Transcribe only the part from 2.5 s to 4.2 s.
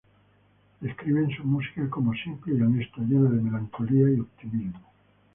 y honesta, llena de melancolía y